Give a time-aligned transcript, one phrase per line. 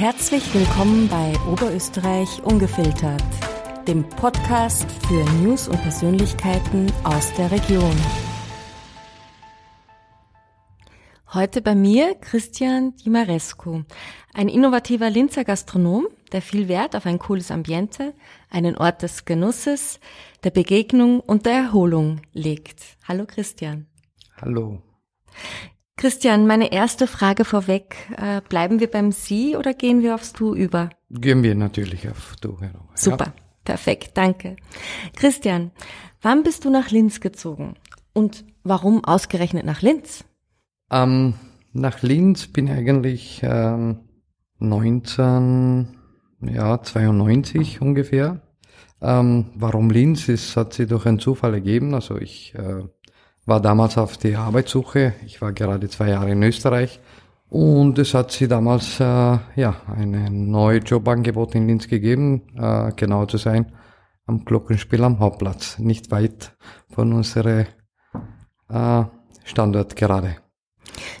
[0.00, 3.22] Herzlich willkommen bei Oberösterreich Ungefiltert,
[3.86, 7.94] dem Podcast für News und Persönlichkeiten aus der Region.
[11.34, 13.82] Heute bei mir Christian Di Marescu,
[14.32, 18.14] ein innovativer Linzer Gastronom, der viel Wert auf ein cooles Ambiente,
[18.48, 20.00] einen Ort des Genusses,
[20.44, 22.96] der Begegnung und der Erholung legt.
[23.06, 23.86] Hallo Christian.
[24.40, 24.80] Hallo.
[26.00, 27.94] Christian, meine erste Frage vorweg.
[28.16, 30.88] Äh, bleiben wir beim Sie oder gehen wir aufs Du über?
[31.10, 32.88] Gehen wir natürlich auf Du herum.
[32.94, 33.32] Super, ja.
[33.64, 34.56] perfekt, danke.
[35.14, 35.72] Christian,
[36.22, 37.74] wann bist du nach Linz gezogen?
[38.14, 40.24] Und warum ausgerechnet nach Linz?
[40.90, 41.34] Ähm,
[41.74, 43.98] nach Linz bin ich eigentlich ähm,
[44.58, 45.98] 19,
[46.40, 48.40] ja, 92 ungefähr.
[49.02, 50.30] Ähm, warum Linz?
[50.30, 51.92] Es hat sich durch einen Zufall ergeben.
[51.92, 52.84] Also ich äh,
[53.50, 55.14] war damals auf die Arbeitssuche.
[55.26, 57.00] Ich war gerade zwei Jahre in Österreich.
[57.48, 63.26] Und es hat sie damals äh, ja ein neues Jobangebot in Linz gegeben, äh, genau
[63.26, 63.72] zu sein,
[64.26, 66.56] am Glockenspiel am Hauptplatz, nicht weit
[66.90, 67.66] von unserem
[68.68, 69.02] äh,
[69.42, 70.36] Standort gerade.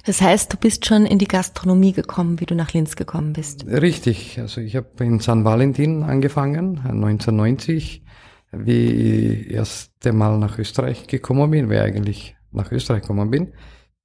[0.06, 3.66] Das heißt, du bist schon in die Gastronomie gekommen, wie du nach Linz gekommen bist.
[3.66, 8.04] Richtig, also ich habe in San Valentin angefangen, 1990
[8.52, 13.52] wie ich erste Mal nach Österreich gekommen bin, wie ich eigentlich nach Österreich gekommen bin.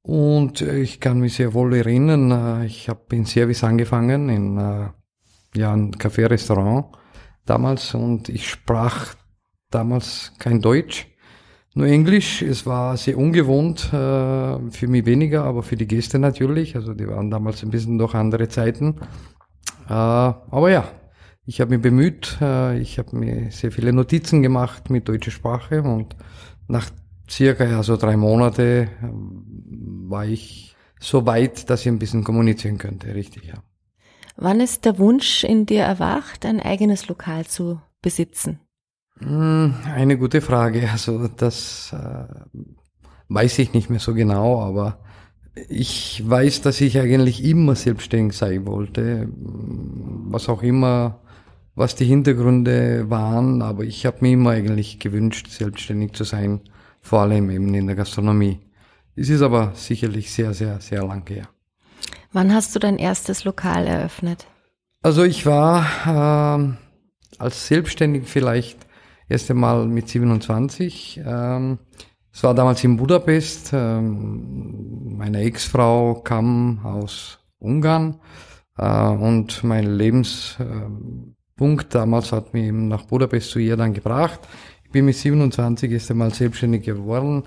[0.01, 4.89] Und ich kann mich sehr wohl erinnern, äh, ich habe in Service angefangen, in äh,
[5.55, 6.95] ja, ein Café-Restaurant
[7.45, 9.15] damals und ich sprach
[9.71, 11.07] damals kein Deutsch,
[11.73, 12.43] nur Englisch.
[12.43, 16.75] Es war sehr ungewohnt, äh, für mich weniger, aber für die Gäste natürlich.
[16.75, 18.95] Also die waren damals ein bisschen durch andere Zeiten.
[19.87, 20.87] Aber ja,
[21.45, 25.83] ich habe mich bemüht, äh, ich habe mir sehr viele Notizen gemacht mit deutscher Sprache
[25.83, 26.15] und
[26.67, 26.89] nach
[27.29, 32.77] circa ja, so drei Monate ähm, war ich so weit, dass ich ein bisschen kommunizieren
[32.77, 33.55] könnte, richtig, ja.
[34.37, 38.59] Wann ist der Wunsch in dir erwacht, ein eigenes Lokal zu besitzen?
[39.19, 40.89] Hm, eine gute Frage.
[40.91, 42.57] Also das äh,
[43.29, 44.99] weiß ich nicht mehr so genau, aber
[45.69, 51.21] ich weiß, dass ich eigentlich immer selbstständig sein wollte, was auch immer
[51.75, 56.61] was die Hintergründe waren, aber ich habe mir immer eigentlich gewünscht, selbstständig zu sein,
[57.01, 58.59] vor allem eben in der Gastronomie.
[59.15, 61.47] Es ist aber sicherlich sehr, sehr, sehr lang her.
[62.31, 64.47] Wann hast du dein erstes Lokal eröffnet?
[65.01, 65.85] Also ich war
[66.59, 66.73] äh,
[67.37, 68.85] als Selbstständig vielleicht
[69.29, 71.21] erst einmal mit 27.
[71.25, 71.79] Ähm,
[72.33, 73.71] es war damals in Budapest.
[73.73, 78.19] Ähm, meine Ex-Frau kam aus Ungarn
[78.77, 83.93] äh, und mein Lebens äh, Punkt damals hat mich eben nach Budapest zu ihr dann
[83.93, 84.41] gebracht.
[84.83, 87.43] Ich bin mit 27 erst einmal selbstständig geworden.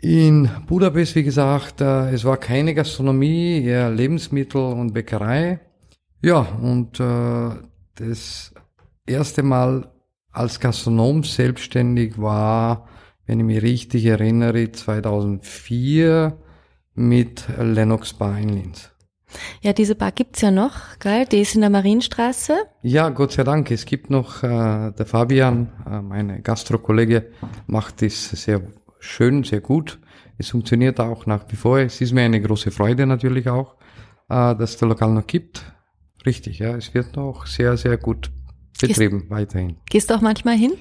[0.00, 5.60] In Budapest, wie gesagt, äh, es war keine Gastronomie, eher Lebensmittel und Bäckerei.
[6.22, 7.50] Ja, und äh,
[7.96, 8.54] das
[9.06, 9.90] erste Mal
[10.32, 12.88] als Gastronom selbstständig war,
[13.26, 16.36] wenn ich mich richtig erinnere, 2004
[16.94, 18.90] mit Lennox Bar in Linz.
[19.60, 21.26] Ja, diese Bar gibt's ja noch, gell?
[21.26, 22.54] Die ist in der Marienstraße.
[22.82, 23.70] Ja, Gott sei Dank.
[23.70, 27.30] Es gibt noch äh, der Fabian, äh, meine Gastro-Kollege,
[27.66, 28.62] macht das sehr
[28.98, 29.98] schön, sehr gut.
[30.38, 31.78] Es funktioniert auch nach wie vor.
[31.78, 33.76] Es ist mir eine große Freude natürlich auch,
[34.28, 35.64] äh, dass der Lokal noch gibt.
[36.24, 36.76] Richtig, ja.
[36.76, 38.30] Es wird noch sehr, sehr gut
[38.80, 39.76] betrieben gehst, weiterhin.
[39.88, 40.72] Gehst du auch manchmal hin?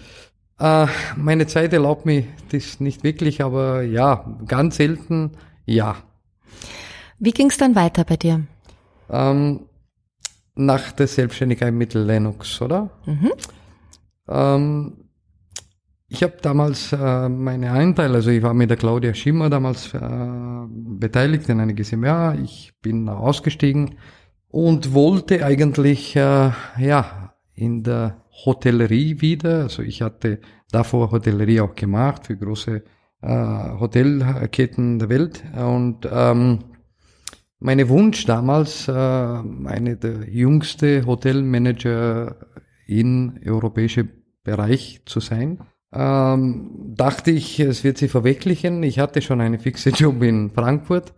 [0.59, 5.31] Äh, meine Zeit erlaubt mir das nicht wirklich, aber ja, ganz selten,
[5.65, 5.97] ja.
[7.19, 8.45] Wie ging es dann weiter bei dir?
[9.09, 9.65] Ähm,
[10.55, 12.89] nach der Selbstständigkeit mit Linux, oder?
[13.05, 13.31] Mhm.
[14.27, 15.09] Ähm,
[16.07, 19.99] ich habe damals äh, meine Einteile, also ich war mit der Claudia Schimmer damals äh,
[20.69, 22.35] beteiligt in einer GmbH.
[22.35, 23.95] Ich bin ausgestiegen
[24.47, 29.63] und wollte eigentlich äh, ja in der Hotellerie wieder.
[29.63, 30.39] Also ich hatte
[30.71, 32.83] davor Hotellerie auch gemacht für große
[33.21, 36.59] äh, Hotelketten der Welt und ähm,
[37.59, 42.35] meine Wunsch damals, äh, eine der jüngste Hotelmanager
[42.87, 44.09] in europäischen
[44.43, 45.59] Bereich zu sein,
[45.91, 48.83] ähm, dachte ich, es wird sie verwirklichen.
[48.83, 51.13] Ich hatte schon eine fixe Job in Frankfurt.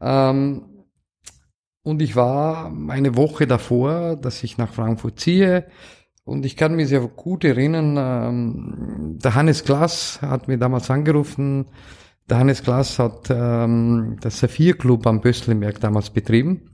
[0.00, 0.66] Ähm,
[1.82, 5.66] und ich war eine Woche davor, dass ich nach Frankfurt ziehe.
[6.24, 11.66] Und ich kann mich sehr gut erinnern, ähm, der Hannes Glass hat mir damals angerufen,
[12.28, 16.68] der Hannes Klaas hat ähm, das Saphir Club am Böstelberg damals betrieben.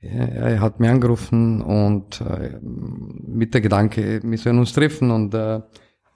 [0.00, 5.60] Er hat mir angerufen und äh, mit der Gedanke, wir sollen uns treffen und äh,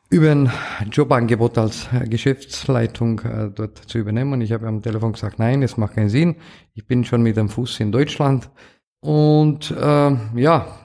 [0.09, 0.51] über ein
[0.91, 4.35] Jobangebot als Geschäftsleitung äh, dort zu übernehmen.
[4.35, 6.37] Und ich habe am Telefon gesagt, nein, es macht keinen Sinn.
[6.75, 8.51] Ich bin schon mit dem Fuß in Deutschland.
[9.01, 10.79] Und äh, ja,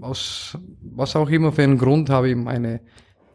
[0.00, 2.80] aus was auch immer für einen Grund habe ich meine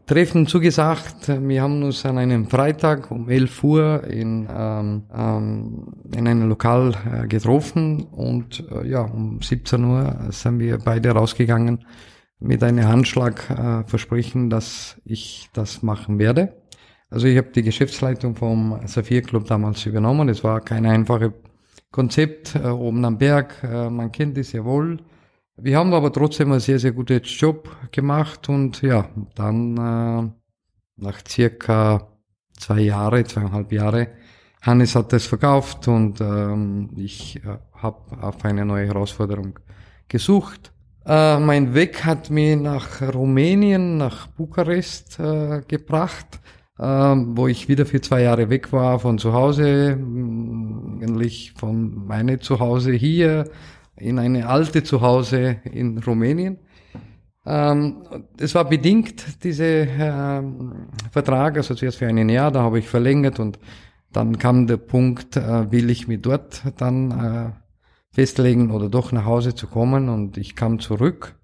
[0.10, 1.28] Treffen zugesagt.
[1.28, 6.96] Wir haben uns an einem Freitag um 11 Uhr in, ähm, ähm, in einem Lokal
[7.06, 11.86] äh, getroffen und äh, ja, um 17 Uhr sind wir beide rausgegangen
[12.40, 16.56] mit einem Handschlag äh, versprechen, dass ich das machen werde.
[17.12, 20.28] Also ich habe die Geschäftsleitung vom Saphir Club damals übernommen.
[20.28, 21.34] Es war kein einfaches
[21.92, 23.58] Konzept äh, oben am Berg.
[23.62, 24.98] Äh, man kennt es ja wohl.
[25.62, 30.32] Wir haben aber trotzdem einen sehr, sehr guten Job gemacht und ja, dann äh,
[30.96, 32.08] nach circa
[32.58, 34.08] zwei Jahre, zweieinhalb Jahre,
[34.62, 39.60] Hannes hat das verkauft und ähm, ich äh, habe auf eine neue Herausforderung
[40.08, 40.72] gesucht.
[41.06, 46.40] Äh, mein Weg hat mich nach Rumänien, nach Bukarest äh, gebracht,
[46.78, 49.98] äh, wo ich wieder für zwei Jahre weg war von zu Hause,
[51.02, 53.50] eigentlich von meine Zuhause hier
[54.00, 56.58] in eine alte Zuhause in Rumänien.
[57.46, 58.04] Ähm,
[58.38, 63.40] es war bedingt, dieser ähm, Vertrag, also zuerst für ein Jahr, da habe ich verlängert
[63.40, 63.60] und
[64.12, 67.52] dann kam der Punkt, äh, will ich mich dort dann äh,
[68.12, 71.36] festlegen oder doch nach Hause zu kommen und ich kam zurück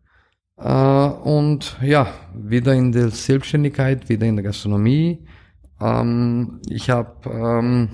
[0.58, 5.26] äh, und ja, wieder in der Selbstständigkeit, wieder in der Gastronomie.
[5.82, 7.90] Ähm, ich habe ähm,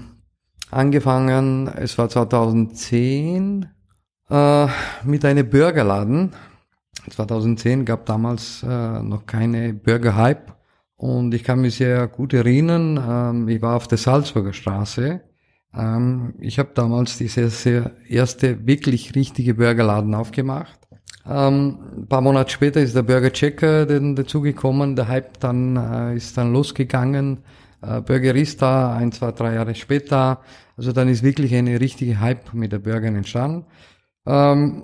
[0.70, 3.68] angefangen, es war 2010,
[4.32, 4.68] äh,
[5.04, 6.32] mit einem Burgerladen.
[7.10, 10.54] 2010 gab damals äh, noch keine Burger-Hype
[10.96, 15.22] und ich kann mich sehr gut erinnern, ähm, ich war auf der Salzburger Straße.
[15.76, 20.80] Ähm, ich habe damals diese sehr erste wirklich richtige Burgerladen aufgemacht.
[21.26, 26.38] Ähm, ein paar Monate später ist der Burger Checker dazugekommen, der Hype dann äh, ist
[26.38, 27.40] dann losgegangen.
[27.82, 30.42] Äh, Burgerista ein, zwei, drei Jahre später.
[30.78, 33.66] Also dann ist wirklich eine richtige Hype mit der Burger entstanden.
[34.26, 34.84] Ähm,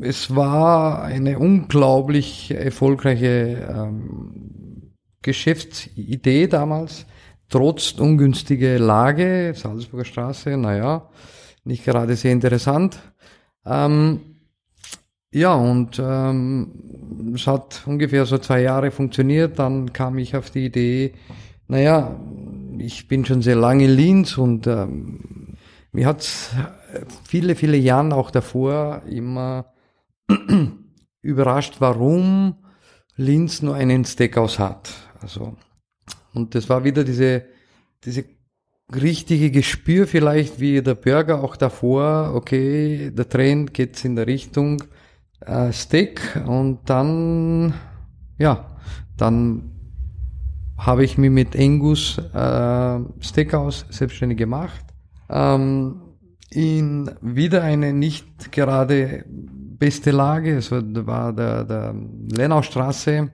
[0.00, 4.92] es war eine unglaublich erfolgreiche ähm,
[5.22, 7.06] Geschäftsidee damals,
[7.48, 11.08] trotz ungünstiger Lage, Salzburger Straße, naja,
[11.64, 12.98] nicht gerade sehr interessant.
[13.64, 14.20] Ähm,
[15.32, 19.58] ja, und ähm, es hat ungefähr so zwei Jahre funktioniert.
[19.58, 21.14] Dann kam ich auf die Idee,
[21.68, 22.14] naja,
[22.78, 25.20] ich bin schon sehr lange in Linz und ähm,
[25.92, 26.50] mir hat's
[27.24, 29.72] viele, viele Jahren auch davor immer
[31.22, 32.56] überrascht, warum
[33.16, 34.90] Linz nur einen Steakhouse hat.
[35.20, 35.56] Also,
[36.34, 37.44] und das war wieder diese,
[38.04, 38.24] diese
[38.94, 44.82] richtige Gespür vielleicht, wie der Burger auch davor, okay, der Trend geht in der Richtung
[45.40, 47.74] äh, Steak und dann,
[48.38, 48.76] ja,
[49.16, 49.70] dann
[50.78, 54.91] habe ich mich mit Angus äh, Steakhouse selbstständig gemacht.
[55.32, 56.02] Ähm,
[56.50, 60.60] in wieder eine nicht gerade beste Lage.
[60.60, 61.94] Da war der, der
[62.30, 63.32] Lenaustraße.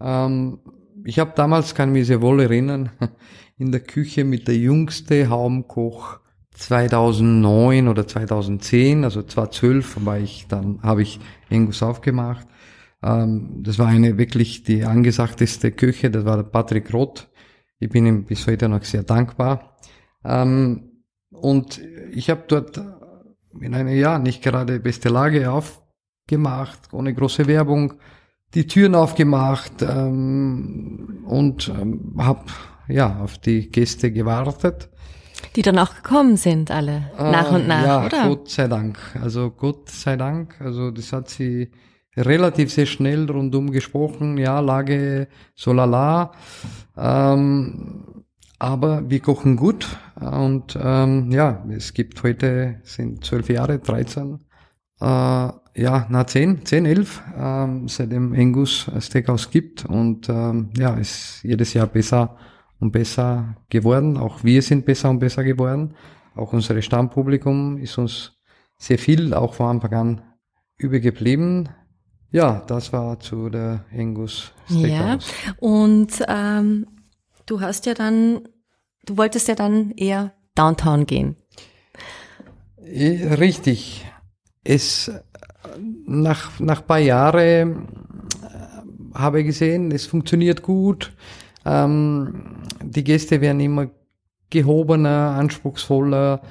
[0.00, 0.58] Ähm,
[1.04, 2.90] ich habe damals, kann ich mich sehr wohl erinnern,
[3.58, 6.20] in der Küche mit der jüngste Haumkoch
[6.54, 11.20] 2009 oder 2010, also 2012 war ich dann, habe ich
[11.50, 12.46] Engus aufgemacht.
[13.02, 17.28] Ähm, das war eine wirklich die angesagteste Küche, das war der Patrick Roth.
[17.78, 19.76] Ich bin ihm bis heute noch sehr dankbar.
[20.24, 20.93] Ähm,
[21.34, 21.80] und
[22.12, 22.80] ich habe dort
[23.60, 27.94] in einer, ja, nicht gerade beste Lage aufgemacht, ohne große Werbung,
[28.54, 32.44] die Türen aufgemacht ähm, und ähm, habe
[32.88, 34.90] ja auf die Gäste gewartet.
[35.56, 38.28] Die dann auch gekommen sind, alle, äh, nach und nach, ja, oder?
[38.28, 38.98] Gott sei Dank.
[39.20, 40.60] Also Gott sei Dank.
[40.60, 41.70] Also das hat sie
[42.16, 44.38] relativ sehr schnell rundum gesprochen.
[44.38, 46.32] Ja, Lage so lala.
[46.96, 48.13] Ähm,
[48.58, 54.38] aber wir kochen gut und ähm, ja, es gibt heute, sind zwölf Jahre, 13,
[55.00, 55.04] äh,
[55.76, 61.74] ja, na zehn, zehn, elf, ähm, seitdem Angus Steakhouse gibt und ähm, ja, ist jedes
[61.74, 62.36] Jahr besser
[62.78, 64.16] und besser geworden.
[64.16, 65.94] Auch wir sind besser und besser geworden.
[66.36, 68.32] Auch unser Stammpublikum ist uns
[68.76, 70.22] sehr viel, auch von Anfang an
[70.76, 71.68] übergeblieben.
[72.30, 75.32] Ja, das war zu der Angus Steakhouse.
[75.46, 76.86] Ja, und ähm,
[77.46, 78.48] du hast ja dann,
[79.06, 81.36] du wolltest ja dann eher Downtown gehen.
[82.78, 84.06] Richtig.
[84.62, 85.10] Es,
[86.06, 87.88] nach, nach paar Jahren
[88.42, 91.12] äh, habe ich gesehen, es funktioniert gut.
[91.64, 93.90] Ähm, die Gäste werden immer
[94.50, 96.42] gehobener, anspruchsvoller.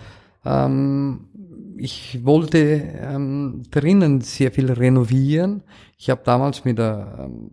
[0.45, 1.29] Ähm,
[1.77, 5.63] ich wollte ähm, drinnen sehr viel renovieren.
[5.97, 7.51] Ich habe damals mit der ähm,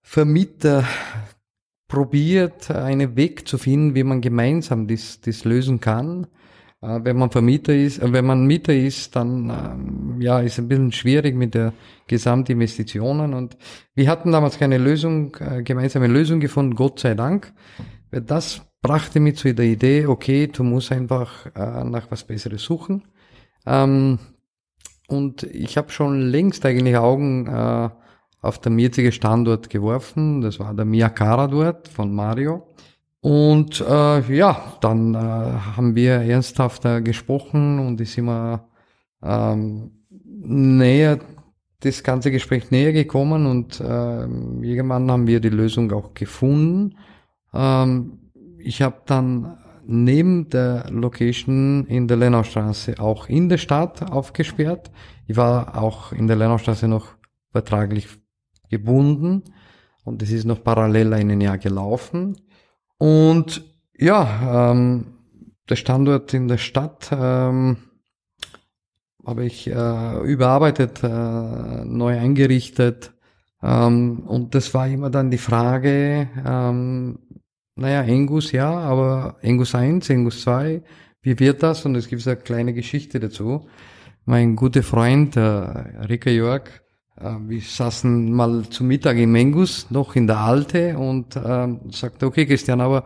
[0.00, 0.84] Vermieter
[1.92, 6.26] probiert, einen Weg zu finden, wie man gemeinsam das, das lösen kann.
[6.80, 10.68] Äh, wenn man Vermieter ist, äh, wenn man Mieter ist, dann ähm, ja ist ein
[10.68, 11.74] bisschen schwierig mit der
[12.06, 13.34] Gesamtinvestitionen.
[13.34, 13.58] Und
[13.94, 17.52] wir hatten damals keine Lösung, äh, gemeinsame Lösung gefunden, Gott sei Dank.
[18.10, 23.04] Das brachte mich zu der Idee, okay, du musst einfach nach was Besseres suchen.
[23.66, 24.18] Ähm,
[25.08, 27.48] und ich habe schon längst eigentlich Augen
[28.42, 30.42] auf der jetzige Standort geworfen.
[30.42, 32.66] Das war der Miyakara dort von Mario.
[33.20, 38.68] Und äh, ja, dann äh, haben wir ernsthafter gesprochen und ist immer
[39.22, 41.20] ähm, näher,
[41.80, 46.96] das ganze Gespräch näher gekommen und äh, irgendwann haben wir die Lösung auch gefunden.
[47.52, 48.18] Ähm,
[48.58, 54.92] ich habe dann neben der Location in der Lennaustraße auch in der Stadt aufgesperrt.
[55.26, 57.08] Ich war auch in der Lennaustraße noch
[57.50, 58.08] vertraglich
[58.72, 59.44] gebunden
[60.04, 62.36] und es ist noch parallel ein Jahr gelaufen.
[62.98, 63.62] Und
[63.96, 65.18] ja, ähm,
[65.68, 67.76] der Standort in der Stadt ähm,
[69.24, 73.12] habe ich äh, überarbeitet, äh, neu eingerichtet.
[73.62, 77.18] Ähm, und das war immer dann die Frage, ähm,
[77.76, 80.82] naja, Engus ja, aber Engus 1, Engus 2,
[81.22, 81.84] wie wird das?
[81.84, 83.68] Und es gibt eine kleine Geschichte dazu.
[84.24, 86.82] Mein guter Freund, äh, Rika Jörg,
[87.16, 92.46] wir saßen mal zu Mittag im Mengus, noch in der Alte, und äh, sagte, okay,
[92.46, 93.04] Christian, aber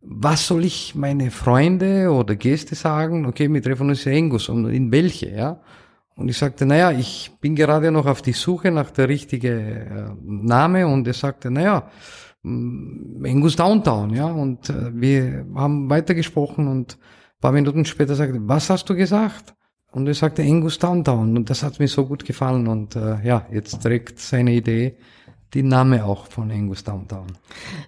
[0.00, 3.26] was soll ich meine Freunde oder Gäste sagen?
[3.26, 5.60] Okay, wir treffen uns in Engus, und in welche, ja?
[6.14, 10.10] Und ich sagte, naja, ich bin gerade noch auf die Suche nach der richtigen äh,
[10.22, 11.90] Name, und er sagte, naja,
[12.42, 16.98] mm, Engus Downtown, ja, und äh, wir haben weitergesprochen und
[17.40, 19.54] paar Minuten später sagte, was hast du gesagt?
[19.90, 23.46] Und er sagte Angus Downtown und das hat mir so gut gefallen und äh, ja,
[23.50, 24.96] jetzt trägt seine Idee
[25.54, 27.26] die Name auch von Angus Downtown.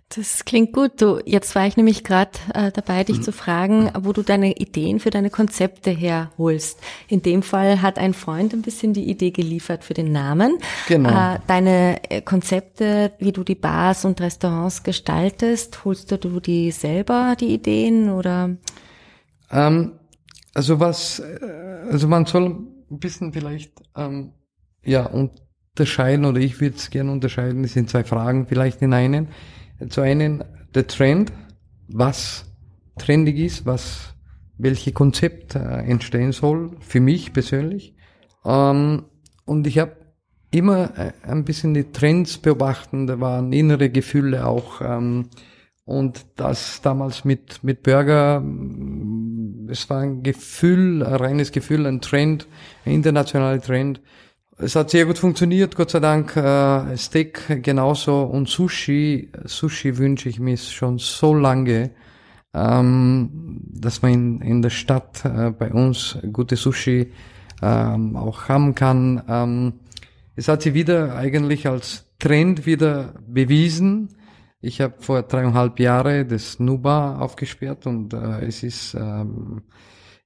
[0.08, 1.00] Das klingt gut.
[1.00, 3.22] Du, jetzt war ich nämlich gerade äh, dabei, dich mhm.
[3.22, 6.80] zu fragen, wo du deine Ideen für deine Konzepte herholst.
[7.08, 10.58] In dem Fall hat ein Freund ein bisschen die Idee geliefert für den Namen.
[10.88, 11.10] Genau.
[11.10, 17.36] Äh, deine äh, Konzepte, wie du die Bars und Restaurants gestaltest, holst du die selber,
[17.38, 18.56] die Ideen oder?
[19.50, 19.92] Ähm,
[20.54, 21.22] also was,
[21.90, 22.46] also man soll
[22.90, 24.32] ein bisschen vielleicht ähm,
[24.84, 27.62] ja unterscheiden oder ich würde es gerne unterscheiden.
[27.62, 29.28] Das sind zwei Fragen vielleicht in einen.
[29.88, 31.32] Zu einen der Trend,
[31.88, 32.44] was
[32.98, 34.14] trendig ist, was
[34.58, 37.94] welche Konzept äh, entstehen soll für mich persönlich.
[38.44, 39.04] Ähm,
[39.46, 39.96] und ich habe
[40.50, 43.06] immer äh, ein bisschen die Trends beobachten.
[43.06, 44.80] Da waren innere Gefühle auch.
[44.82, 45.30] Ähm,
[45.84, 48.40] und das damals mit, mit Burger,
[49.70, 52.46] es war ein Gefühl, ein reines Gefühl, ein Trend,
[52.84, 54.00] ein internationaler Trend.
[54.58, 56.36] Es hat sehr gut funktioniert, Gott sei Dank.
[56.36, 59.30] Äh, Steak genauso und Sushi.
[59.44, 61.90] Sushi wünsche ich mir schon so lange,
[62.52, 67.10] ähm, dass man in, in der Stadt äh, bei uns gute Sushi
[67.62, 69.22] ähm, auch haben kann.
[69.28, 69.72] Ähm,
[70.36, 74.10] es hat sich wieder eigentlich als Trend wieder bewiesen
[74.60, 79.62] ich habe vor dreieinhalb Jahre das Nuba aufgesperrt und äh, es ist, ähm,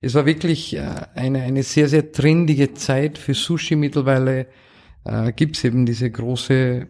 [0.00, 3.76] es war wirklich äh, eine, eine sehr, sehr trendige Zeit für Sushi.
[3.76, 4.48] Mittlerweile
[5.04, 6.88] äh, gibt es eben diese große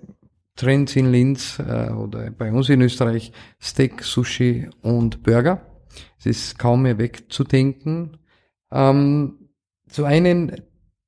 [0.56, 5.66] Trends in Linz äh, oder bei uns in Österreich Steak, Sushi und Burger.
[6.18, 8.16] Es ist kaum mehr wegzudenken.
[8.72, 9.50] Ähm,
[9.86, 10.62] zu einen,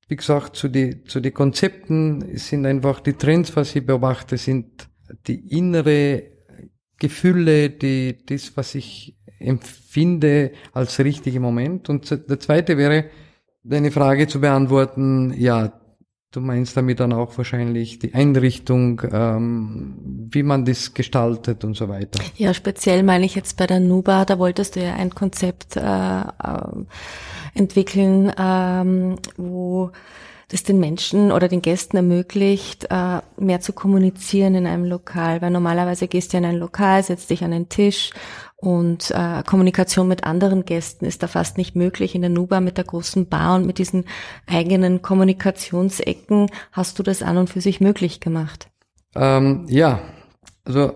[0.08, 4.88] wie gesagt, zu die, zu die Konzepten sind einfach die Trends, was ich beobachte, sind
[5.26, 6.22] die innere
[6.98, 11.88] Gefühle, die, das, was ich empfinde als richtige Moment.
[11.88, 13.06] Und der zweite wäre,
[13.62, 15.72] deine Frage zu beantworten, ja,
[16.30, 21.88] du meinst damit dann auch wahrscheinlich die Einrichtung, ähm, wie man das gestaltet und so
[21.88, 22.20] weiter.
[22.36, 25.80] Ja, speziell meine ich jetzt bei der Nuba, da wolltest du ja ein Konzept äh,
[25.80, 26.84] äh
[27.54, 29.90] entwickeln, ähm, wo
[30.48, 35.42] das den Menschen oder den Gästen ermöglicht, äh, mehr zu kommunizieren in einem Lokal.
[35.42, 38.12] Weil normalerweise gehst du in ein Lokal, setzt dich an den Tisch
[38.56, 42.14] und äh, Kommunikation mit anderen Gästen ist da fast nicht möglich.
[42.14, 44.04] In der Nuba mit der großen Bar und mit diesen
[44.46, 48.68] eigenen Kommunikationsecken hast du das an und für sich möglich gemacht.
[49.14, 50.00] Ähm, ja,
[50.64, 50.92] also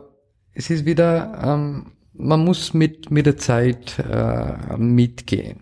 [0.54, 5.60] es ist wieder, ähm, man muss mit, mit der Zeit äh, mitgehen.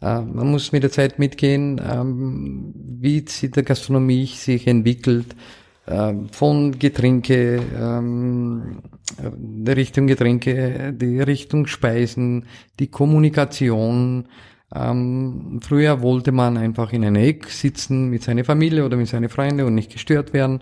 [0.00, 5.34] Äh, man muss mit der Zeit mitgehen, ähm, wie sich der Gastronomie sich entwickelt,
[5.88, 8.82] ähm, von Getränke, ähm,
[9.18, 12.46] der Richtung Getränke, die Richtung Speisen,
[12.78, 14.26] die Kommunikation.
[14.68, 19.64] früher wollte man einfach in einem Eck sitzen mit seiner Familie oder mit seinen Freunden
[19.64, 20.60] und nicht gestört werden.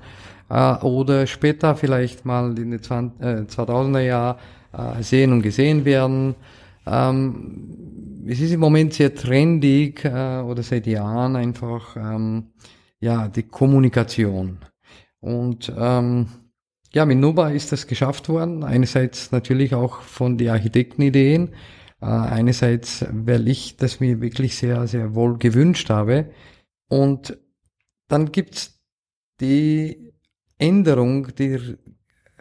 [0.50, 4.36] Äh, oder später vielleicht mal in den 2000er Jahren
[4.72, 6.34] äh, sehen und gesehen werden
[6.86, 12.52] ähm, es ist im Moment sehr trendig äh, oder seit Jahren einfach ähm,
[13.00, 14.58] ja die Kommunikation.
[15.20, 16.28] Und ähm,
[16.92, 18.62] ja, mit Nuba ist das geschafft worden.
[18.62, 21.50] Einerseits natürlich auch von den Architektenideen.
[22.00, 26.30] Äh, einerseits, weil ich das mir wirklich sehr, sehr wohl gewünscht habe.
[26.88, 27.38] Und
[28.08, 28.80] dann gibt's
[29.40, 30.12] die
[30.58, 31.76] Änderung, die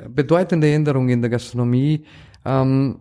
[0.10, 2.06] bedeutende Änderung in der Gastronomie,
[2.46, 3.00] ähm,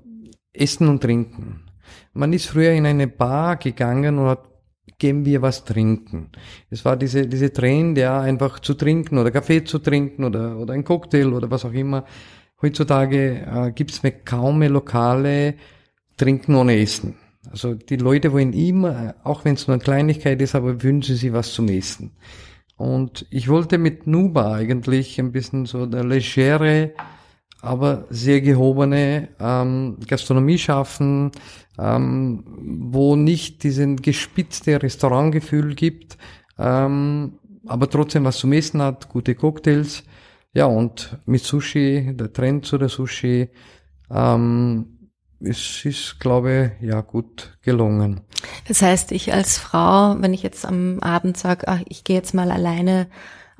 [0.52, 1.64] Essen und Trinken.
[2.12, 4.52] Man ist früher in eine Bar gegangen und hat
[4.98, 6.28] geben wir was trinken.
[6.70, 10.74] Es war diese, diese Trend, ja, einfach zu trinken oder Kaffee zu trinken oder, oder
[10.74, 12.04] ein Cocktail oder was auch immer.
[12.60, 15.54] Heutzutage äh, gibt es mehr kaum mehr Lokale
[16.16, 17.16] Trinken ohne Essen.
[17.50, 21.32] Also die Leute wollen immer, auch wenn es nur eine Kleinigkeit ist, aber wünschen sie
[21.32, 22.12] was zum Essen.
[22.76, 26.92] Und ich wollte mit Nuba eigentlich ein bisschen so der legere,
[27.62, 31.30] aber sehr gehobene ähm, Gastronomie schaffen,
[31.78, 32.44] ähm,
[32.90, 36.18] wo nicht diesen gespitzte Restaurantgefühl gibt,
[36.58, 40.02] ähm, aber trotzdem was zum Essen hat, gute Cocktails.
[40.52, 43.48] Ja, und mit Sushi, der Trend zu der Sushi,
[44.10, 44.98] ähm,
[45.40, 48.20] es ist, glaube ich, ja gut gelungen.
[48.68, 52.34] Das heißt, ich als Frau, wenn ich jetzt am Abend sage, ach, ich gehe jetzt
[52.34, 53.06] mal alleine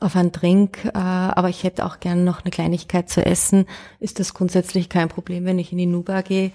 [0.03, 3.67] auf einen Drink, äh, aber ich hätte auch gerne noch eine Kleinigkeit zu essen,
[4.01, 6.53] ist das grundsätzlich kein Problem, wenn ich in die Nuba gehe,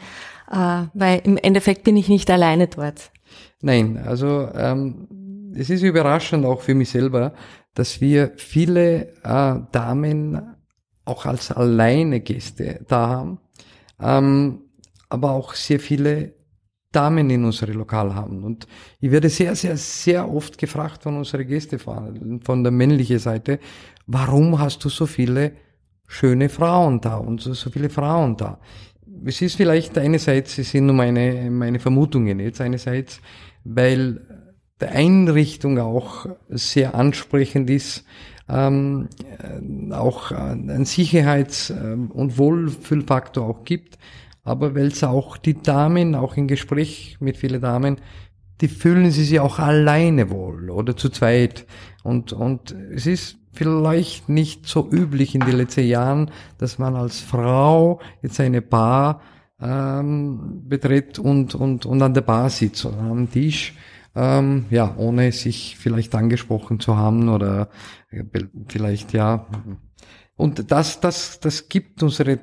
[0.52, 3.12] äh, weil im Endeffekt bin ich nicht alleine dort.
[3.62, 7.34] Nein, also ähm, es ist überraschend auch für mich selber,
[7.74, 10.42] dass wir viele äh, Damen
[11.06, 13.40] auch als alleine Gäste da haben.
[14.00, 14.62] Ähm,
[15.10, 16.34] aber auch sehr viele
[16.98, 18.44] Damen in unsere Lokal haben.
[18.44, 18.68] Und
[19.00, 23.60] ich werde sehr, sehr, sehr oft gefragt von unseren Gästen, von der männlichen Seite,
[24.08, 25.52] warum hast du so viele
[26.08, 28.60] schöne Frauen da und so, so viele Frauen da?
[29.26, 33.22] Es ist vielleicht einerseits, es sind nur meine, meine Vermutungen jetzt, einerseits,
[33.64, 34.20] weil
[34.82, 38.06] die Einrichtung auch sehr ansprechend ist,
[38.50, 39.08] ähm,
[39.92, 44.00] auch einen Sicherheits- und Wohlfühlfaktor auch gibt
[44.48, 47.98] aber weil es auch die Damen, auch im Gespräch mit vielen Damen,
[48.62, 51.68] die fühlen sie sich auch alleine wohl oder zu zweit.
[52.04, 57.20] Und, und es ist vielleicht nicht so üblich in den letzten Jahren, dass man als
[57.20, 59.22] Frau jetzt eine Bar
[59.60, 63.76] ähm, betritt und, und, und an der Bar sitzt oder am Tisch,
[64.16, 67.70] ähm, ja, ohne sich vielleicht angesprochen zu haben oder
[68.12, 68.24] äh,
[68.70, 69.46] vielleicht, ja.
[70.38, 72.40] Und das, das, das gibt unsere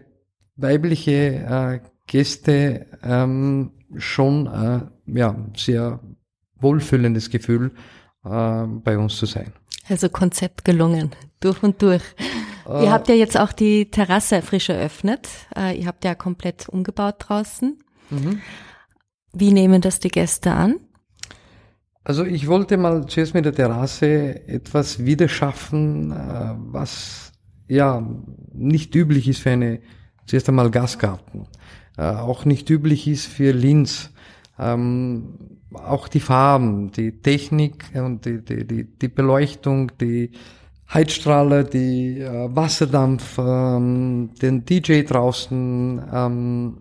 [0.57, 6.01] weibliche äh, Gäste ähm, schon äh, ja sehr
[6.57, 7.73] wohlfühlendes Gefühl
[8.25, 9.53] äh, bei uns zu sein.
[9.89, 12.03] Also Konzept gelungen, durch und durch.
[12.67, 15.29] Äh, ihr habt ja jetzt auch die Terrasse frisch eröffnet.
[15.55, 17.79] Äh, ihr habt ja komplett umgebaut draußen.
[18.11, 18.41] Mhm.
[19.33, 20.77] Wie nehmen das die Gäste an?
[22.05, 27.33] Also ich wollte mal zuerst mit der Terrasse etwas wieder schaffen, äh, was
[27.67, 28.07] ja
[28.53, 29.81] nicht üblich ist für eine
[30.27, 31.47] zuerst einmal Gastgarten äh,
[32.03, 34.11] auch nicht üblich ist für Linz.
[34.59, 40.31] Ähm, auch die Farben, die Technik und die, die, die, die Beleuchtung, die
[40.93, 46.03] Heizstrahler, die äh, Wasserdampf, ähm, den DJ draußen.
[46.13, 46.77] Ähm,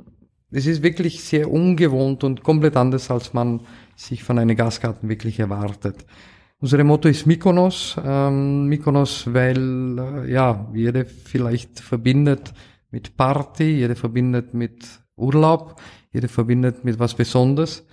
[0.51, 3.61] es ist wirklich sehr ungewohnt und komplett anders, als man
[3.95, 6.05] sich von einem Gasgarten wirklich erwartet.
[6.59, 7.97] Unsere Motto ist Mykonos.
[8.03, 12.53] Ähm, Mykonos, weil äh, ja, jede vielleicht verbindet
[12.91, 17.85] mit Party, jede verbindet mit Urlaub, jeder verbindet mit was Besonderes.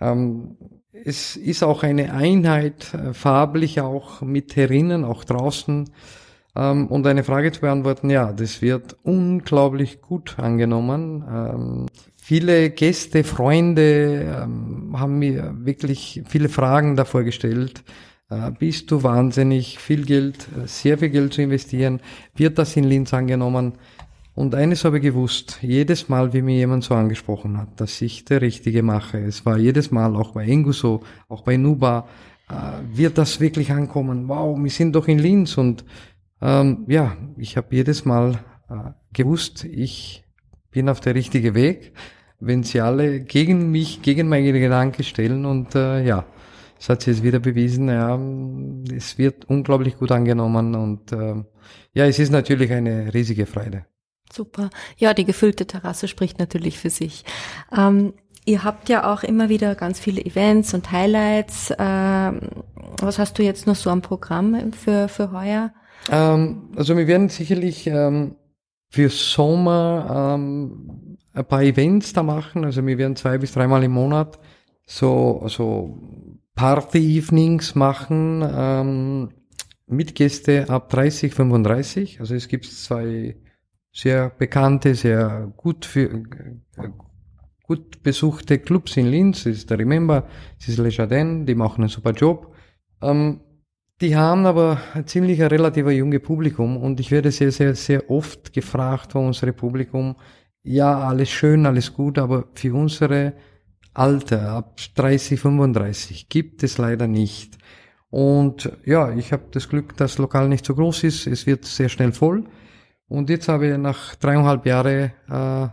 [0.00, 0.56] Ähm,
[1.04, 5.90] es ist auch eine Einheit, äh, farblich auch mit herinnen, auch draußen.
[6.54, 11.24] Ähm, und eine Frage zu beantworten, ja, das wird unglaublich gut angenommen.
[11.28, 17.82] Ähm, viele Gäste, Freunde ähm, haben mir wirklich viele Fragen davor gestellt.
[18.28, 22.00] Äh, bist du wahnsinnig, viel Geld, äh, sehr viel Geld zu investieren?
[22.34, 23.74] Wird das in Linz angenommen?
[24.34, 28.24] Und eines habe ich gewusst, jedes Mal, wie mir jemand so angesprochen hat, dass ich
[28.24, 32.08] der Richtige mache, es war jedes Mal, auch bei Engu so, auch bei Nuba,
[32.48, 32.54] äh,
[32.96, 34.28] wird das wirklich ankommen?
[34.28, 35.84] Wow, wir sind doch in Linz und
[36.40, 38.40] ähm, ja, ich habe jedes Mal
[38.70, 40.24] äh, gewusst, ich
[40.70, 41.92] bin auf der richtige Weg,
[42.40, 46.24] wenn sie alle gegen mich, gegen meine Gedanken stellen und äh, ja,
[46.80, 48.18] es hat sich jetzt wieder bewiesen, ja,
[48.96, 51.34] es wird unglaublich gut angenommen und äh,
[51.92, 53.84] ja, es ist natürlich eine riesige Freude.
[54.32, 54.70] Super.
[54.96, 57.24] Ja, die gefüllte Terrasse spricht natürlich für sich.
[57.76, 58.14] Ähm,
[58.46, 61.72] ihr habt ja auch immer wieder ganz viele Events und Highlights.
[61.78, 62.40] Ähm,
[62.98, 65.72] was hast du jetzt noch so am Programm für, für heuer?
[66.10, 68.36] Ähm, also wir werden sicherlich ähm,
[68.88, 72.64] für Sommer ähm, ein paar Events da machen.
[72.64, 74.38] Also wir werden zwei bis dreimal im Monat
[74.86, 75.98] so, so
[76.54, 79.28] Party-Evenings machen ähm,
[79.86, 82.20] mit Gäste ab 30, 35.
[82.20, 83.36] Also es gibt zwei
[83.92, 86.22] sehr bekannte, sehr gut für,
[87.62, 89.44] gut besuchte Clubs in Linz.
[89.44, 90.26] Das ist der Remember,
[90.58, 92.54] das ist Le Jardin, die machen einen super Job.
[93.02, 93.40] Ähm,
[94.00, 98.10] die haben aber ein ziemlich ein relativer junge Publikum und ich werde sehr, sehr, sehr
[98.10, 100.16] oft gefragt von unserem Publikum,
[100.64, 103.34] ja, alles schön, alles gut, aber für unsere
[103.94, 107.58] Alter ab 30, 35 gibt es leider nicht.
[108.10, 111.26] Und ja, ich habe das Glück, dass das Lokal nicht so groß ist.
[111.26, 112.44] Es wird sehr schnell voll.
[113.08, 115.68] Und jetzt habe ich nach dreieinhalb Jahren äh,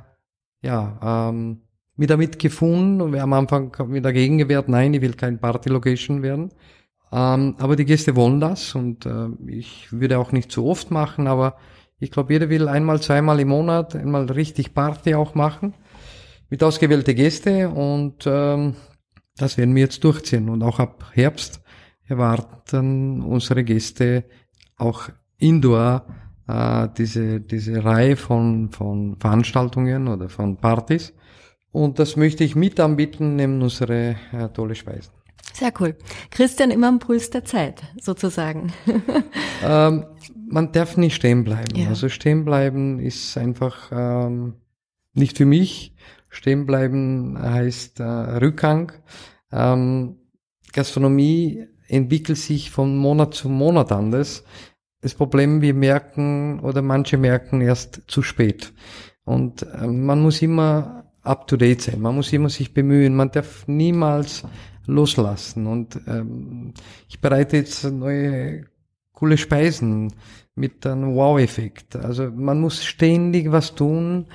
[0.61, 1.61] ja, ähm,
[1.95, 6.21] mich damit gefunden und wir am Anfang mir dagegen gewehrt, nein, ich will kein Party-Location
[6.21, 6.49] werden.
[7.11, 11.27] Ähm, aber die Gäste wollen das und äh, ich würde auch nicht zu oft machen,
[11.27, 11.57] aber
[11.99, 15.73] ich glaube, jeder will einmal, zweimal im Monat einmal richtig Party auch machen
[16.49, 18.75] mit ausgewählte Gäste und ähm,
[19.37, 20.49] das werden wir jetzt durchziehen.
[20.49, 21.61] Und auch ab Herbst
[22.05, 24.25] erwarten unsere Gäste
[24.77, 26.05] auch indoor
[26.49, 31.13] äh, diese, diese Reihe von, von Veranstaltungen oder von Partys.
[31.71, 35.13] Und das möchte ich mit anbieten, neben unsere äh, tolle Speisen.
[35.53, 35.95] Sehr cool.
[36.31, 38.73] Christian immer am Puls der Zeit, sozusagen.
[39.63, 40.05] ähm,
[40.49, 41.75] man darf nicht stehen bleiben.
[41.75, 41.89] Ja.
[41.89, 44.55] Also stehen bleiben ist einfach ähm,
[45.13, 45.95] nicht für mich.
[46.29, 48.91] Stehen bleiben heißt äh, Rückgang.
[49.51, 50.17] Ähm,
[50.73, 54.43] Gastronomie entwickelt sich von Monat zu Monat anders.
[55.01, 58.73] Das Problem, wir merken oder manche merken erst zu spät.
[59.23, 62.01] Und äh, man muss immer up to date sein.
[62.01, 63.15] Man muss immer sich bemühen.
[63.15, 64.43] Man darf niemals
[64.85, 65.67] loslassen.
[65.67, 66.73] Und ähm,
[67.07, 68.65] ich bereite jetzt neue
[69.13, 70.13] coole Speisen
[70.55, 71.95] mit einem Wow-Effekt.
[71.95, 74.27] Also man muss ständig was tun,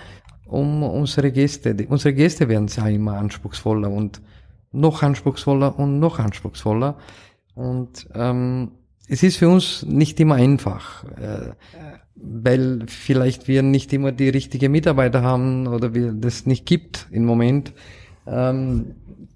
[0.46, 4.20] um unsere Gäste, unsere Gäste werden ja immer anspruchsvoller und
[4.72, 6.98] noch anspruchsvoller und noch anspruchsvoller.
[7.54, 8.72] Und ähm,
[9.08, 11.52] es ist für uns nicht immer einfach, äh,
[12.14, 17.24] weil vielleicht wir nicht immer die richtigen Mitarbeiter haben oder wir das nicht gibt im
[17.24, 17.72] Moment.
[18.26, 18.94] Ähm,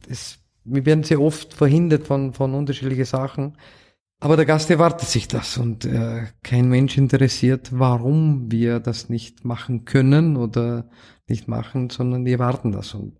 [0.09, 0.39] das
[0.71, 3.57] wir werden sehr oft verhindert von, von unterschiedlichen Sachen.
[4.21, 9.45] Aber der Gast erwartet sich das und äh, kein Mensch interessiert, warum wir das nicht
[9.45, 10.91] machen können oder
[11.29, 12.95] nicht machen, sondern die erwarten das.
[12.95, 13.19] Und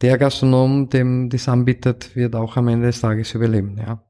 [0.00, 4.02] der Gastronom, dem das anbietet, wird auch am Ende des Tages überleben, ja.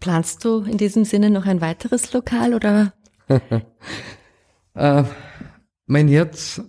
[0.00, 2.92] Planst du in diesem Sinne noch ein weiteres Lokal oder?
[4.74, 5.04] äh,
[5.86, 6.60] mein Herz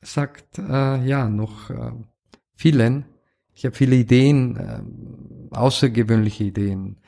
[0.00, 1.92] sagt äh, ja noch äh,
[2.54, 3.06] vielen,
[3.54, 6.98] ich habe viele Ideen, äh, außergewöhnliche Ideen,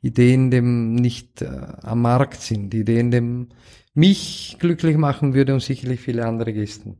[0.00, 1.48] Ideen, dem nicht äh,
[1.82, 3.48] am Markt sind, Ideen, dem
[3.94, 6.96] mich glücklich machen würde und sicherlich viele andere Gäste.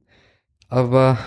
[0.69, 1.19] Aber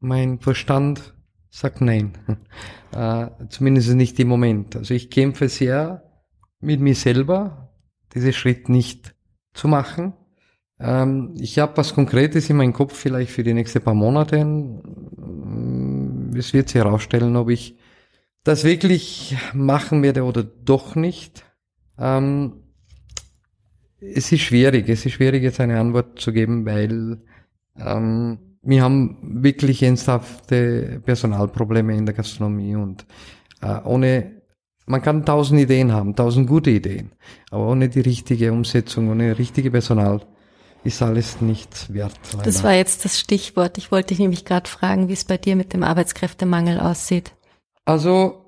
[0.00, 1.14] mein Verstand
[1.50, 2.12] sagt nein.
[2.92, 4.76] äh, zumindest nicht im Moment.
[4.76, 6.02] Also ich kämpfe sehr
[6.62, 7.70] mit mir selber,
[8.14, 9.14] diesen Schritt nicht
[9.52, 10.14] zu machen.
[10.80, 14.44] Ähm, ich habe was Konkretes in meinem Kopf vielleicht für die nächsten paar Monate
[16.36, 17.76] es wird sich herausstellen, ob ich
[18.44, 21.44] das wirklich machen werde oder doch nicht.
[21.98, 22.54] Ähm,
[24.00, 27.22] es ist schwierig, es ist schwierig jetzt eine Antwort zu geben, weil
[27.78, 33.06] ähm, wir haben wirklich ernsthafte Personalprobleme in der Gastronomie und
[33.60, 34.41] äh, ohne,
[34.86, 37.12] man kann tausend Ideen haben, tausend gute Ideen,
[37.50, 40.20] aber ohne die richtige Umsetzung, ohne richtige Personal
[40.84, 42.18] ist alles nichts wert.
[42.32, 42.44] Leider.
[42.44, 43.78] Das war jetzt das Stichwort.
[43.78, 47.32] Ich wollte dich nämlich gerade fragen, wie es bei dir mit dem Arbeitskräftemangel aussieht.
[47.84, 48.42] Also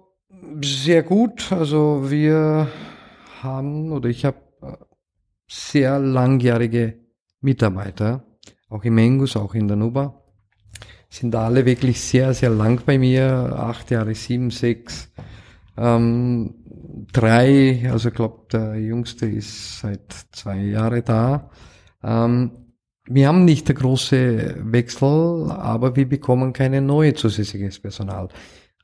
[0.61, 1.53] sehr gut.
[1.53, 2.69] Also wir
[3.43, 4.73] haben oder ich habe äh,
[5.49, 6.99] sehr langjährige
[7.41, 8.25] Mitarbeiter,
[8.69, 10.21] auch im Engus, auch in der Nuba.
[11.09, 13.55] Sind alle wirklich sehr, sehr lang bei mir.
[13.57, 15.13] Acht Jahre, sieben, sechs.
[15.77, 16.55] Ähm,
[17.13, 21.51] drei, also ich glaube, der Jüngste ist seit zwei Jahren da.
[22.03, 22.53] Ähm,
[23.07, 28.29] wir haben nicht der große Wechsel, aber wir bekommen keine neue zusätzliches Personal.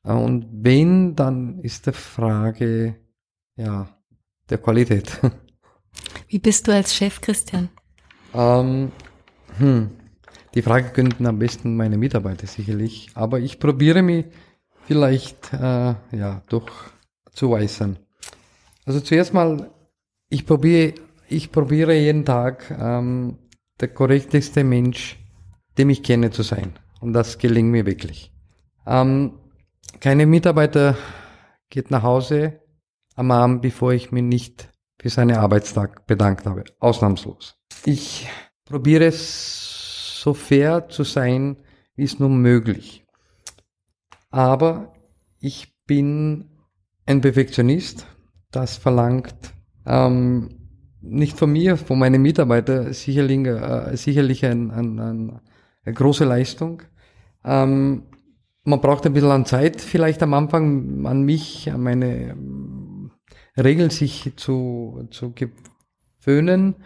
[0.05, 2.97] Äh, und wenn, dann ist der Frage,
[3.57, 3.89] ja,
[4.49, 5.21] der Qualität.
[6.29, 7.69] Wie bist du als Chef, Christian?
[8.35, 8.93] Ähm,
[9.59, 9.91] hm,
[10.55, 14.27] die Frage könnten am besten meine Mitarbeiter sicherlich, aber ich probiere mich
[14.87, 16.69] vielleicht, äh, ja, doch
[17.33, 17.99] zu äußern.
[18.85, 19.71] Also zuerst mal,
[20.29, 20.95] ich probiere
[21.31, 23.39] ich probiere jeden Tag ähm,
[23.81, 25.17] der korrekteste Mensch,
[25.79, 26.73] dem ich kenne, zu sein.
[27.01, 28.33] Und das gelingt mir wirklich.
[28.85, 29.39] Ähm,
[30.01, 30.97] keine Mitarbeiter
[31.71, 32.61] geht nach Hause
[33.15, 34.69] am Abend, bevor ich mich nicht
[35.01, 36.65] für seinen Arbeitstag bedankt habe.
[36.81, 37.55] Ausnahmslos.
[37.85, 38.29] Ich
[38.65, 41.57] probiere es so fair zu sein,
[41.95, 43.07] wie es nur möglich.
[44.31, 44.95] Aber
[45.41, 46.51] ich bin
[47.07, 48.07] ein Perfektionist.
[48.51, 49.55] Das verlangt
[49.87, 50.49] ähm,
[51.01, 55.41] nicht von mir, von meinen Mitarbeitern sicherlich, äh, sicherlich ein, ein, ein,
[55.85, 56.83] eine große Leistung.
[57.45, 58.05] Ähm,
[58.65, 63.11] man braucht ein bisschen an Zeit, vielleicht am Anfang an mich, an meine ähm,
[63.57, 66.77] Regeln sich zu, zu gewöhnen.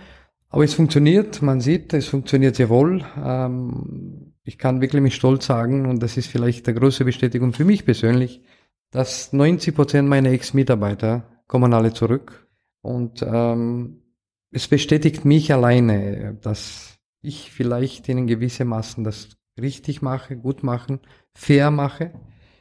[0.48, 3.04] Aber es funktioniert, man sieht, es funktioniert sehr wohl.
[3.22, 7.64] Ähm, ich kann wirklich mit Stolz sagen, und das ist vielleicht eine große Bestätigung für
[7.64, 8.42] mich persönlich,
[8.90, 12.46] dass 90 Prozent meiner Ex-Mitarbeiter kommen alle zurück.
[12.82, 14.02] Und ähm,
[14.50, 21.00] es bestätigt mich alleine, dass ich vielleicht in gewisse Maßen das richtig mache, gut machen,
[21.34, 22.12] fair mache.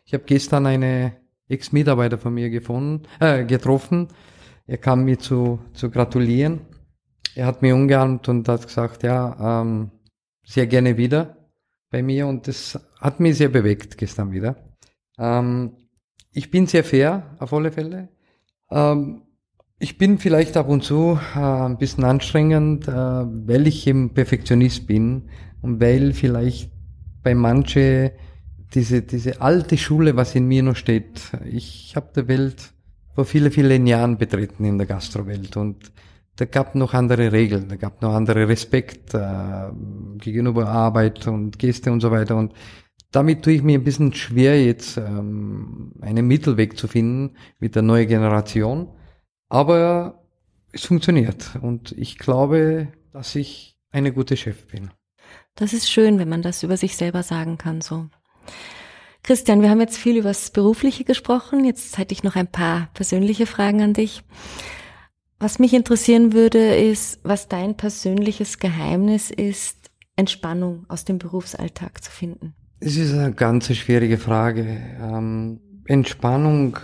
[0.06, 1.18] Ich habe gestern eine
[1.50, 4.08] Ex-Mitarbeiter von mir gefunden, äh, getroffen.
[4.66, 6.62] Er kam mir zu, zu gratulieren.
[7.36, 9.92] Er hat mich umgearmt und hat gesagt, ja, ähm,
[10.46, 11.43] sehr gerne wieder
[11.94, 14.56] bei mir und das hat mich sehr bewegt gestern wieder.
[15.20, 15.74] Ähm,
[16.34, 18.10] ich bin sehr fair, auf alle Fälle.
[18.72, 19.22] Ähm,
[19.78, 24.88] ich bin vielleicht ab und zu äh, ein bisschen anstrengend, äh, weil ich eben Perfektionist
[24.88, 25.30] bin
[25.62, 26.72] und weil vielleicht
[27.22, 28.14] bei manche
[28.74, 31.22] diese, diese alte Schule, was in mir noch steht.
[31.46, 32.74] Ich habe die Welt
[33.14, 35.92] vor vielen, vielen Jahren betreten in der Gastrowelt und
[36.36, 39.70] da gab noch andere Regeln, da gab noch andere Respekt äh,
[40.18, 42.54] gegenüber Arbeit und Gäste und so weiter und
[43.12, 47.84] damit tue ich mir ein bisschen schwer, jetzt ähm, einen Mittelweg zu finden mit der
[47.84, 48.90] neuen Generation.
[49.50, 50.24] Aber
[50.72, 54.90] es funktioniert und ich glaube, dass ich eine gute Chef bin.
[55.54, 58.08] Das ist schön, wenn man das über sich selber sagen kann, so.
[59.22, 61.64] Christian, wir haben jetzt viel über das Berufliche gesprochen.
[61.64, 64.24] Jetzt hätte ich noch ein paar persönliche Fragen an dich.
[65.40, 72.12] Was mich interessieren würde, ist, was dein persönliches Geheimnis ist, Entspannung aus dem Berufsalltag zu
[72.12, 72.54] finden.
[72.80, 74.78] Es ist eine ganz schwierige Frage.
[75.00, 76.80] Ähm, Entspannung.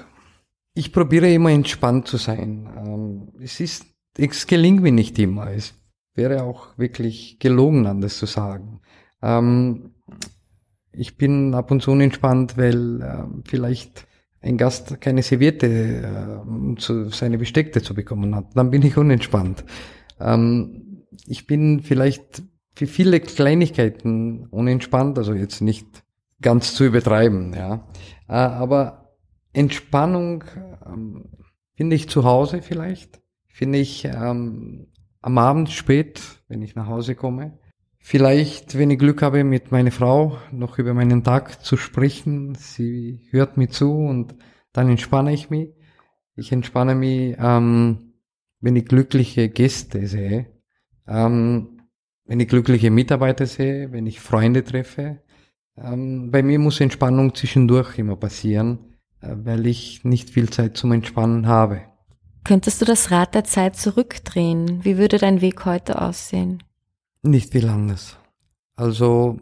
[0.73, 2.69] Ich probiere immer entspannt zu sein.
[2.77, 3.85] Ähm, es ist,
[4.17, 5.51] es gelingt mir nicht immer.
[5.51, 5.73] Es
[6.15, 8.81] wäre auch wirklich gelogen, anders zu sagen.
[9.21, 9.95] Ähm,
[10.91, 14.07] ich bin ab und zu unentspannt, weil äh, vielleicht
[14.41, 18.45] ein Gast keine Serviette äh, zu, seine Besteckte zu bekommen hat.
[18.55, 19.63] Dann bin ich unentspannt.
[20.19, 22.43] Ähm, ich bin vielleicht
[22.75, 26.03] für viele Kleinigkeiten unentspannt, also jetzt nicht
[26.41, 27.87] ganz zu übertreiben, ja.
[28.27, 29.15] Äh, aber
[29.51, 30.45] Entspannung
[30.85, 31.25] ähm,
[31.75, 34.87] finde ich zu Hause vielleicht, finde ich ähm,
[35.21, 37.59] am Abend spät, wenn ich nach Hause komme.
[38.11, 42.55] Vielleicht, wenn ich Glück habe, mit meiner Frau noch über meinen Tag zu sprechen.
[42.55, 44.33] Sie hört mir zu und
[44.73, 45.75] dann entspanne ich mich.
[46.35, 48.15] Ich entspanne mich, ähm,
[48.61, 50.47] wenn ich glückliche Gäste sehe.
[51.07, 51.81] Ähm,
[52.25, 55.21] wenn ich glückliche Mitarbeiter sehe, wenn ich Freunde treffe.
[55.77, 60.93] Ähm, bei mir muss Entspannung zwischendurch immer passieren, äh, weil ich nicht viel Zeit zum
[60.93, 61.81] Entspannen habe.
[62.43, 64.83] Könntest du das Rad der Zeit zurückdrehen?
[64.83, 66.63] Wie würde dein Weg heute aussehen?
[67.21, 68.17] Nicht viel anders.
[68.75, 69.39] Also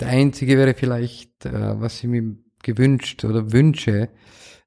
[0.00, 4.08] der einzige wäre vielleicht, äh, was ich mir gewünscht oder wünsche,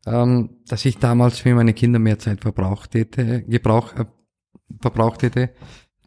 [0.05, 4.05] ähm, dass ich damals für meine Kinder mehr Zeit verbraucht hätte, gebrauch, äh,
[4.81, 5.51] verbraucht hätte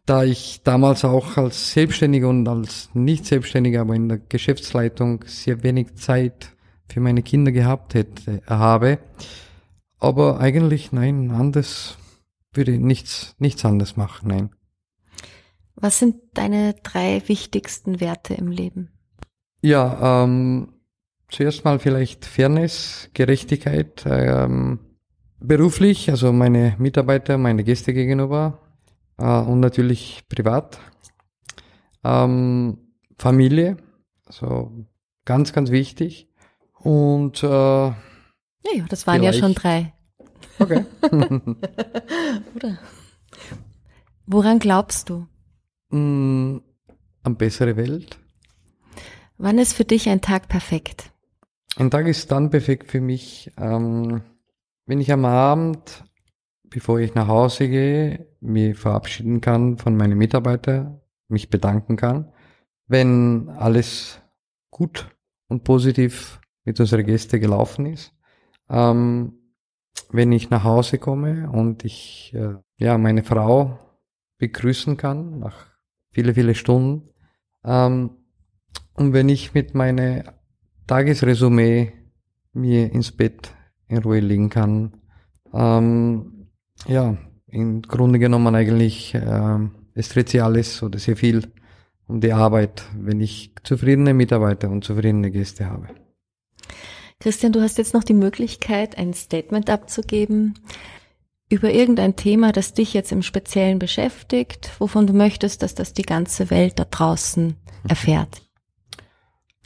[0.09, 5.61] da ich damals auch als Selbstständiger und als nicht Selbstständiger, aber in der Geschäftsleitung sehr
[5.61, 6.55] wenig Zeit
[6.87, 8.97] für meine Kinder gehabt hätte, habe.
[9.99, 11.99] Aber eigentlich, nein, anders
[12.51, 14.49] würde ich nichts, nichts anders machen, nein.
[15.81, 18.89] Was sind deine drei wichtigsten Werte im Leben?
[19.61, 20.73] Ja, ähm,
[21.29, 24.79] zuerst mal vielleicht Fairness, Gerechtigkeit, ähm,
[25.39, 28.59] beruflich, also meine Mitarbeiter, meine Gäste gegenüber,
[29.17, 30.79] äh, und natürlich privat.
[32.03, 32.77] Ähm,
[33.17, 33.77] Familie,
[34.25, 34.71] also
[35.23, 36.29] ganz, ganz wichtig.
[36.73, 37.95] Und äh, ja,
[38.73, 39.93] ja, das waren ja schon drei.
[40.59, 40.85] Okay.
[42.55, 42.79] Oder?
[44.25, 45.27] Woran glaubst du?
[45.89, 46.57] Mm,
[47.23, 48.19] an bessere Welt.
[49.37, 51.11] Wann ist für dich ein Tag perfekt?
[51.77, 54.21] Ein Tag ist dann perfekt für mich, ähm,
[54.85, 56.03] wenn ich am Abend
[56.69, 62.31] bevor ich nach Hause gehe, mich verabschieden kann von meinen Mitarbeitern, mich bedanken kann.
[62.87, 64.21] Wenn alles
[64.71, 65.09] gut
[65.47, 68.13] und positiv mit unseren Gästen gelaufen ist,
[68.69, 69.33] ähm,
[70.11, 73.79] wenn ich nach Hause komme und ich äh, ja meine Frau
[74.37, 75.67] begrüßen kann nach
[76.11, 77.09] viele viele Stunden
[77.63, 78.11] ähm,
[78.93, 80.23] und wenn ich mit meinem
[80.87, 81.93] Tagesresümee
[82.53, 83.53] mir ins Bett
[83.87, 84.93] in Ruhe liegen kann,
[85.53, 86.47] ähm,
[86.87, 87.17] ja,
[87.47, 89.59] im Grunde genommen eigentlich, äh,
[89.93, 91.47] es dreht sich alles oder sehr viel
[92.07, 95.87] um die Arbeit, wenn ich zufriedene Mitarbeiter und zufriedene Gäste habe.
[97.19, 100.55] Christian, du hast jetzt noch die Möglichkeit, ein Statement abzugeben
[101.49, 106.03] über irgendein Thema, das dich jetzt im Speziellen beschäftigt, wovon du möchtest, dass das die
[106.03, 107.55] ganze Welt da draußen
[107.87, 108.43] erfährt.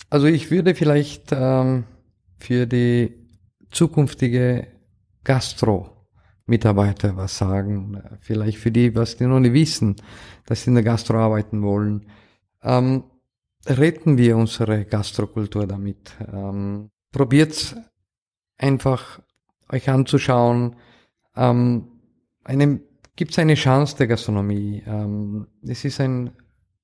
[0.09, 1.83] Also ich würde vielleicht ähm,
[2.37, 3.27] für die
[3.71, 4.67] zukünftige
[5.23, 8.01] Gastro-Mitarbeiter was sagen.
[8.21, 9.95] Vielleicht für die, was die noch nicht wissen,
[10.45, 12.05] dass sie in der Gastro arbeiten wollen.
[12.61, 13.03] Ähm,
[13.65, 16.11] retten wir unsere Gastrokultur damit.
[16.31, 17.75] Ähm, Probiert
[18.57, 19.21] einfach
[19.71, 20.75] euch anzuschauen.
[21.35, 21.87] Ähm,
[23.15, 24.83] Gibt es eine Chance der Gastronomie?
[24.87, 26.31] Ähm, es ist ein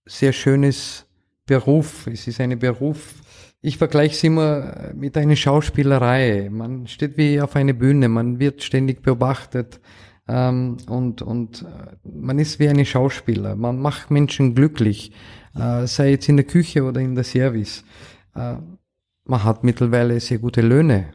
[0.05, 1.05] sehr schönes
[1.45, 2.05] Beruf.
[2.07, 3.15] Es ist ein Beruf,
[3.61, 6.49] ich vergleiche es immer mit einer Schauspielerei.
[6.49, 9.81] Man steht wie auf einer Bühne, man wird ständig beobachtet
[10.29, 13.57] ähm, und, und äh, man ist wie ein Schauspieler.
[13.57, 15.11] Man macht Menschen glücklich,
[15.55, 17.83] äh, sei jetzt in der Küche oder in der Service.
[18.33, 18.55] Äh,
[19.25, 21.07] man hat mittlerweile sehr gute Löhne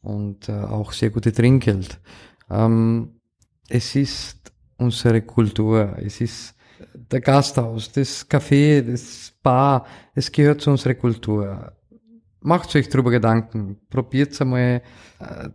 [0.00, 2.00] und äh, auch sehr gute Trinkgeld.
[2.50, 3.20] Ähm,
[3.68, 6.54] es ist unsere Kultur, es ist
[6.94, 11.72] der Gasthaus, das Café, das Bar, es gehört zu unserer Kultur
[12.42, 14.82] macht euch darüber Gedanken, probiert einmal
[15.18, 15.48] äh,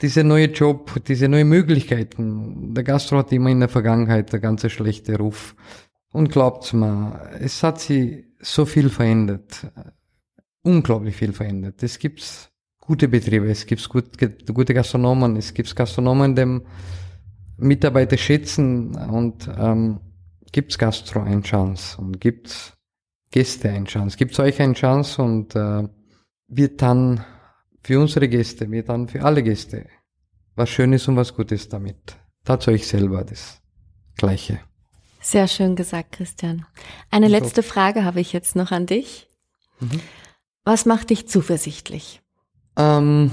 [0.00, 2.74] diese neue Job, diese neuen Möglichkeiten.
[2.74, 5.56] Der Gastro hat immer in der Vergangenheit der ganze schlechte Ruf.
[6.12, 9.66] Und glaubt's mir, es hat sich so viel verändert.
[10.62, 11.82] Unglaublich viel verändert.
[11.82, 12.50] Es gibt
[12.86, 14.16] gute Betriebe, es gibt gut,
[14.52, 16.60] gute Gastronomen, es gibt Gastronomen, die
[17.58, 20.00] Mitarbeiter schätzen und ähm,
[20.52, 22.72] gibt's Gastro eine Chance und gibt's
[23.30, 25.88] Gäste eine Chance, gibt's euch eine Chance und äh,
[26.48, 27.24] wird dann
[27.82, 29.86] für unsere Gäste, wird dann für alle Gäste
[30.56, 32.16] was Schönes und was Gutes damit.
[32.44, 33.60] Tat euch selber das
[34.16, 34.58] Gleiche.
[35.20, 36.66] Sehr schön gesagt, Christian.
[37.10, 39.28] Eine letzte Frage habe ich jetzt noch an dich.
[39.80, 40.00] Mhm.
[40.64, 42.22] Was macht dich zuversichtlich?
[42.76, 43.30] Ähm,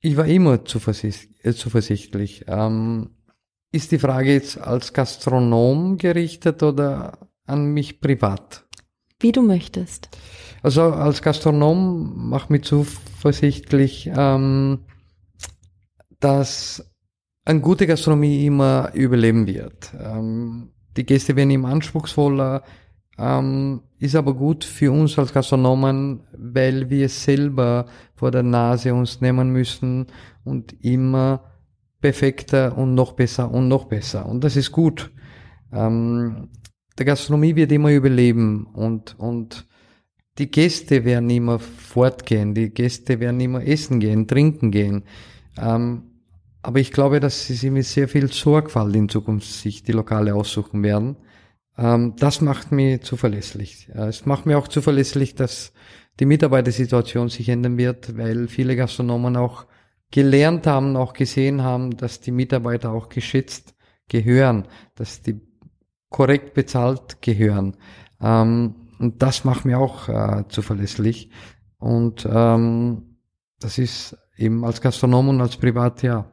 [0.00, 1.56] ich war immer zuversichtlich.
[1.56, 2.44] zuversichtlich.
[2.48, 3.10] Ähm,
[3.72, 8.64] ist die Frage jetzt als Gastronom gerichtet oder an mich privat?
[9.18, 10.08] Wie du möchtest.
[10.62, 14.80] Also als Gastronom macht mich zuversichtlich, ähm,
[16.20, 16.84] dass
[17.44, 19.92] eine gute Gastronomie immer überleben wird.
[19.98, 22.62] Ähm, die Gäste werden immer anspruchsvoller,
[23.22, 29.20] ähm, ist aber gut für uns als Gastronomen, weil wir selber vor der Nase uns
[29.20, 30.06] nehmen müssen
[30.44, 31.44] und immer
[32.00, 34.26] perfekter und noch besser und noch besser.
[34.26, 35.12] Und das ist gut.
[35.72, 36.48] Ähm,
[36.98, 39.68] der Gastronomie wird immer überleben und, und
[40.38, 45.04] die Gäste werden immer fortgehen, die Gäste werden immer essen gehen, trinken gehen.
[45.56, 46.02] Ähm,
[46.60, 50.34] aber ich glaube, dass sie sich mit sehr viel Sorgfalt in Zukunft sich die Lokale
[50.34, 51.16] aussuchen werden.
[51.78, 53.88] Ähm, das macht mich zuverlässig.
[53.94, 55.72] Äh, es macht mir auch zuverlässig, dass
[56.20, 59.66] die Mitarbeitersituation sich ändern wird, weil viele Gastronomen auch
[60.10, 63.74] gelernt haben, auch gesehen haben, dass die Mitarbeiter auch geschätzt
[64.08, 65.40] gehören, dass die
[66.10, 67.76] korrekt bezahlt gehören.
[68.20, 71.30] Ähm, und das macht mir auch äh, zuverlässig.
[71.78, 73.16] Und ähm,
[73.58, 76.30] das ist eben als Gastronom und als Privat, ja,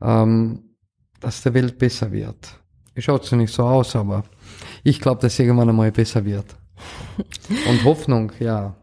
[0.00, 0.76] ähm,
[1.20, 2.60] dass der Welt besser wird.
[2.94, 4.22] Es schaut so nicht so aus, aber
[4.84, 6.56] ich glaube, dass irgendwann einmal besser wird.
[7.68, 8.76] Und Hoffnung, ja.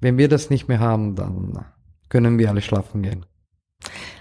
[0.00, 1.64] Wenn wir das nicht mehr haben, dann
[2.08, 3.26] können wir alle schlafen gehen.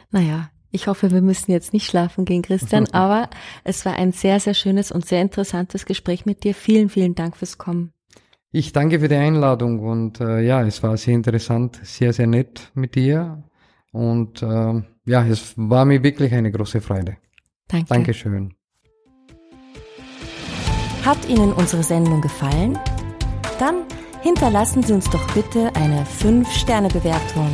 [0.09, 3.29] Naja, ich hoffe, wir müssen jetzt nicht schlafen gehen, Christian, aber
[3.63, 6.55] es war ein sehr, sehr schönes und sehr interessantes Gespräch mit dir.
[6.55, 7.93] Vielen, vielen Dank fürs Kommen.
[8.51, 12.71] Ich danke für die Einladung und äh, ja, es war sehr interessant, sehr, sehr nett
[12.73, 13.43] mit dir
[13.91, 17.17] und äh, ja, es war mir wirklich eine große Freude.
[17.67, 17.87] Danke.
[17.89, 18.56] Dankeschön.
[21.07, 22.77] Hat Ihnen unsere Sendung gefallen?
[23.59, 23.85] Dann
[24.23, 27.49] hinterlassen Sie uns doch bitte eine 5-Sterne-Bewertung